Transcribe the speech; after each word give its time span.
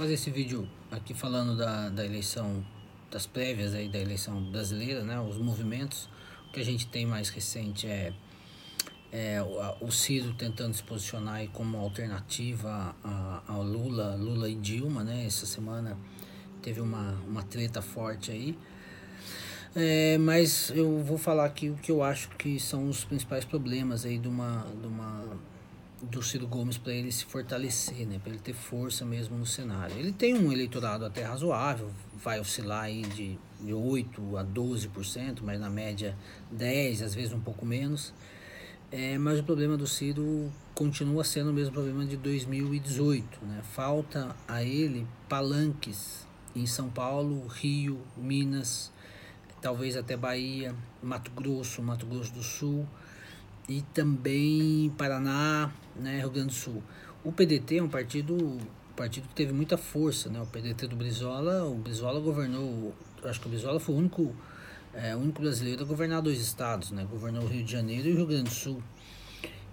fazer 0.00 0.14
esse 0.14 0.30
vídeo 0.30 0.66
aqui 0.90 1.12
falando 1.12 1.54
da, 1.58 1.90
da 1.90 2.02
eleição, 2.02 2.64
das 3.10 3.26
prévias 3.26 3.74
aí 3.74 3.86
da 3.86 3.98
eleição 3.98 4.42
brasileira, 4.50 5.04
né? 5.04 5.20
Os 5.20 5.36
movimentos. 5.36 6.08
O 6.48 6.52
que 6.52 6.60
a 6.60 6.64
gente 6.64 6.86
tem 6.86 7.04
mais 7.04 7.28
recente 7.28 7.86
é, 7.86 8.10
é 9.12 9.42
o, 9.42 9.88
o 9.88 9.92
Ciro 9.92 10.32
tentando 10.32 10.72
se 10.72 10.82
posicionar 10.82 11.34
aí 11.34 11.48
como 11.48 11.76
alternativa 11.76 12.96
ao 13.46 13.62
Lula, 13.62 14.14
Lula 14.14 14.48
e 14.48 14.54
Dilma, 14.54 15.04
né? 15.04 15.26
Essa 15.26 15.44
semana 15.44 15.98
teve 16.62 16.80
uma, 16.80 17.12
uma 17.28 17.42
treta 17.42 17.82
forte 17.82 18.30
aí. 18.30 18.58
É, 19.76 20.16
mas 20.16 20.70
eu 20.70 21.04
vou 21.04 21.18
falar 21.18 21.44
aqui 21.44 21.68
o 21.68 21.74
que 21.74 21.92
eu 21.92 22.02
acho 22.02 22.30
que 22.38 22.58
são 22.58 22.88
os 22.88 23.04
principais 23.04 23.44
problemas 23.44 24.06
aí 24.06 24.16
de 24.16 24.28
uma, 24.28 24.66
de 24.80 24.86
uma 24.86 25.38
do 26.02 26.22
Ciro 26.22 26.46
Gomes 26.46 26.78
para 26.78 26.92
ele 26.92 27.12
se 27.12 27.24
fortalecer, 27.24 28.06
né, 28.06 28.18
para 28.18 28.32
ele 28.32 28.40
ter 28.40 28.54
força 28.54 29.04
mesmo 29.04 29.36
no 29.36 29.44
cenário. 29.44 29.96
Ele 29.98 30.12
tem 30.12 30.34
um 30.34 30.50
eleitorado 30.50 31.04
até 31.04 31.22
razoável, 31.22 31.90
vai 32.14 32.40
oscilar 32.40 32.84
aí 32.84 33.02
de, 33.02 33.38
de 33.60 33.74
8 33.74 34.36
a 34.38 34.44
12%, 34.44 35.40
mas 35.42 35.60
na 35.60 35.68
média 35.68 36.16
10, 36.50 37.02
às 37.02 37.14
vezes 37.14 37.32
um 37.32 37.40
pouco 37.40 37.66
menos. 37.66 38.14
É, 38.92 39.16
mas 39.18 39.38
o 39.38 39.44
problema 39.44 39.76
do 39.76 39.86
Ciro 39.86 40.50
continua 40.74 41.22
sendo 41.22 41.50
o 41.50 41.52
mesmo 41.52 41.72
problema 41.72 42.04
de 42.04 42.16
2018. 42.16 43.44
Né? 43.44 43.60
Falta 43.72 44.34
a 44.48 44.64
ele 44.64 45.06
palanques 45.28 46.26
em 46.56 46.66
São 46.66 46.88
Paulo, 46.88 47.46
Rio, 47.46 48.00
Minas, 48.16 48.90
talvez 49.60 49.96
até 49.96 50.16
Bahia, 50.16 50.74
Mato 51.00 51.30
Grosso, 51.30 51.80
Mato 51.82 52.04
Grosso 52.06 52.32
do 52.32 52.42
Sul 52.42 52.88
e 53.70 53.82
também 53.94 54.92
Paraná, 54.98 55.72
né, 55.94 56.18
Rio 56.18 56.30
Grande 56.30 56.48
do 56.48 56.54
Sul. 56.54 56.82
O 57.22 57.30
PDT 57.30 57.76
é 57.76 57.82
um 57.82 57.88
partido, 57.88 58.58
partido 58.96 59.28
que 59.28 59.34
teve 59.34 59.52
muita 59.52 59.78
força, 59.78 60.28
né? 60.28 60.40
O 60.40 60.46
PDT 60.46 60.88
do 60.88 60.96
Brizola, 60.96 61.64
o 61.64 61.76
Brizola 61.76 62.18
governou, 62.18 62.92
acho 63.22 63.40
que 63.40 63.46
o 63.46 63.48
Brizola 63.50 63.78
foi 63.78 63.94
o 63.94 63.98
único, 63.98 64.34
é, 64.92 65.14
o 65.14 65.20
único 65.20 65.40
brasileiro 65.40 65.84
a 65.84 65.86
governar 65.86 66.20
dois 66.20 66.40
estados, 66.40 66.90
né? 66.90 67.06
Governou 67.08 67.44
o 67.44 67.46
Rio 67.46 67.62
de 67.62 67.70
Janeiro 67.70 68.08
e 68.08 68.12
o 68.12 68.16
Rio 68.16 68.26
Grande 68.26 68.50
do 68.50 68.54
Sul. 68.54 68.82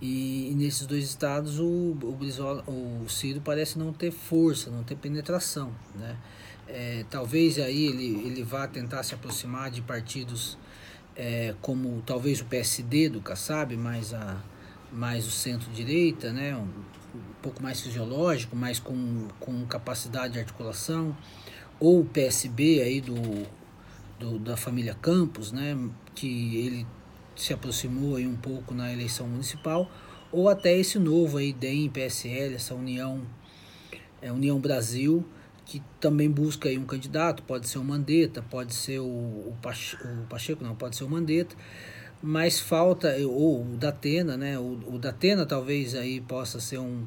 E, 0.00 0.50
e, 0.50 0.54
nesses 0.56 0.86
dois 0.86 1.04
estados 1.04 1.60
o, 1.60 1.96
o, 2.02 2.16
Brizola, 2.18 2.64
o 2.66 3.08
Ciro 3.08 3.40
parece 3.40 3.78
não 3.78 3.92
ter 3.92 4.10
força, 4.10 4.70
não 4.70 4.82
ter 4.82 4.96
penetração, 4.96 5.72
né? 5.94 6.16
É, 6.66 7.04
talvez 7.08 7.58
aí 7.58 7.86
ele, 7.86 8.26
ele 8.26 8.42
vá 8.42 8.66
tentar 8.66 9.04
se 9.04 9.14
aproximar 9.14 9.70
de 9.70 9.82
partidos 9.82 10.58
é, 11.16 11.54
como 11.60 12.02
talvez 12.04 12.40
o 12.40 12.44
PSD 12.44 13.08
do 13.08 13.20
Kassab, 13.20 13.76
mais, 13.76 14.12
a, 14.12 14.42
mais 14.92 15.26
o 15.26 15.30
centro-direita, 15.30 16.32
né, 16.32 16.56
um, 16.56 16.62
um, 17.16 17.34
pouco 17.42 17.62
mais 17.62 17.80
fisiológico, 17.80 18.56
mais 18.56 18.78
com, 18.78 19.28
com 19.38 19.64
capacidade 19.66 20.34
de 20.34 20.38
articulação, 20.38 21.16
ou 21.78 22.00
o 22.00 22.04
PSB 22.04 22.82
aí 22.82 23.00
do, 23.00 23.46
do, 24.18 24.38
da 24.38 24.56
família 24.56 24.94
Campos, 24.94 25.52
né, 25.52 25.76
que 26.14 26.56
ele 26.56 26.86
se 27.36 27.52
aproximou 27.52 28.16
aí 28.16 28.26
um 28.26 28.36
pouco 28.36 28.74
na 28.74 28.92
eleição 28.92 29.26
municipal, 29.28 29.90
ou 30.30 30.48
até 30.48 30.76
esse 30.76 30.98
novo 30.98 31.38
aí, 31.38 31.52
DEM, 31.52 31.88
PSL, 31.88 32.54
essa 32.54 32.74
união, 32.74 33.22
é, 34.20 34.32
União 34.32 34.58
Brasil, 34.58 35.24
que 35.64 35.82
também 36.00 36.30
busca 36.30 36.68
aí 36.68 36.78
um 36.78 36.84
candidato, 36.84 37.42
pode 37.42 37.68
ser 37.68 37.78
o 37.78 37.84
Mandetta, 37.84 38.42
pode 38.42 38.74
ser 38.74 39.00
o, 39.00 39.04
o, 39.04 39.56
Pacheco, 39.62 40.06
o 40.06 40.26
Pacheco, 40.26 40.64
não, 40.64 40.74
pode 40.74 40.96
ser 40.96 41.04
o 41.04 41.08
Mandetta, 41.08 41.56
mas 42.22 42.60
falta, 42.60 43.14
ou 43.26 43.62
o 43.62 43.76
Datena, 43.76 44.36
né, 44.36 44.58
o, 44.58 44.78
o 44.86 44.98
Datena 44.98 45.46
talvez 45.46 45.94
aí 45.94 46.20
possa 46.20 46.60
ser 46.60 46.78
um, 46.78 47.06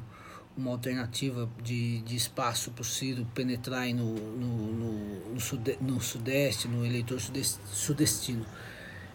uma 0.58 0.72
alternativa 0.72 1.48
de, 1.62 2.00
de 2.00 2.16
espaço 2.16 2.72
para 2.72 2.82
o 2.82 2.84
Ciro 2.84 3.24
penetrar 3.32 3.86
no, 3.94 4.12
no, 4.14 4.72
no, 4.72 5.34
no, 5.34 5.40
sude, 5.40 5.78
no 5.80 6.00
sudeste, 6.00 6.66
no 6.66 6.84
eleitor 6.84 7.20
sudest, 7.20 7.60
sudestino. 7.66 8.44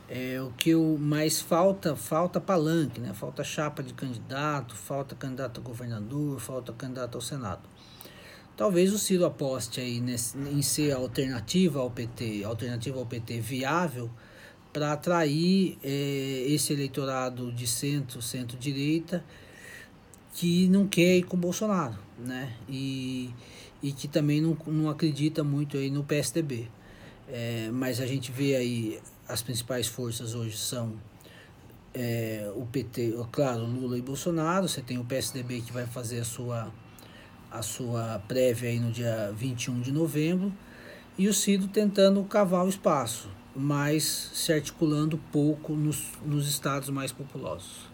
É, 0.09 0.41
o 0.41 0.52
que 0.52 0.73
o 0.75 0.97
mais 0.97 1.41
falta, 1.41 1.96
falta 1.96 2.40
palanque, 2.40 3.01
né? 3.01 3.13
falta 3.13 3.44
chapa 3.44 3.84
de 3.84 3.94
candidato, 3.94 4.75
falta 4.75 5.16
candidato 5.16 5.59
a 5.59 5.63
governador, 5.63 6.40
falta 6.40 6.72
candidato 6.72 7.16
ao 7.16 7.22
Senado. 7.22 7.62
Talvez 8.56 8.94
o 8.94 9.00
Ciro 9.00 9.25
aposte 9.25 9.81
aí 9.81 10.00
nesse, 10.00 10.38
em 10.38 10.62
ser 10.62 10.91
alternativa 10.91 11.80
ao 11.80 11.90
PT, 11.90 12.44
alternativa 12.44 13.00
ao 13.00 13.06
PT 13.06 13.40
viável 13.40 14.09
para 14.72 14.94
atrair 14.94 15.78
é, 15.84 16.46
esse 16.47 16.74
eleitorado 16.74 17.52
de 17.52 17.66
centro, 17.66 18.22
centro-direita 18.22 19.24
que 20.34 20.68
não 20.68 20.88
quer 20.88 21.18
ir 21.18 21.24
com 21.24 21.38
o 21.38 21.40
Bolsonaro, 21.40 21.97
né? 22.18 22.53
E, 22.68 23.30
e 23.81 23.91
que 23.91 24.08
também 24.08 24.41
não, 24.41 24.58
não 24.68 24.90
acredita 24.90 25.44
muito 25.44 25.78
aí 25.78 25.91
no 25.91 26.03
PSDB. 26.03 26.70
É, 27.28 27.70
mas 27.72 28.00
a 28.00 28.06
gente 28.06 28.31
vê 28.31 28.56
aí 28.56 29.00
as 29.28 29.41
principais 29.41 29.88
forças 29.88 30.34
hoje 30.34 30.58
são 30.58 30.94
é, 31.94 32.52
o 32.56 32.66
PT, 32.66 33.14
claro, 33.31 33.66
Lula 33.66 33.97
e 33.97 34.02
Bolsonaro. 34.02 34.68
Você 34.68 34.81
tem 34.81 34.97
o 34.97 35.06
PSDB 35.06 35.62
que 35.62 35.72
vai 35.72 35.85
fazer 35.85 36.20
a 36.20 36.25
sua 36.25 36.72
a 37.53 37.62
sua 37.62 38.19
prévia 38.28 38.69
aí 38.69 38.80
no 38.80 38.91
dia 38.91 39.31
21 39.38 39.80
de 39.81 39.91
novembro, 39.91 40.52
e 41.18 41.28
o 41.28 41.34
Ciro 41.34 41.68
tentando 41.68 42.24
cavar 42.24 42.66
o 42.66 42.69
espaço, 42.69 43.30
mas 43.56 44.31
se 44.34 44.52
articulando 44.52 45.19
pouco 45.31 45.74
nos, 45.74 46.08
nos 46.25 46.50
estados 46.50 46.90
mais 46.90 47.12
populosos. 47.12 47.92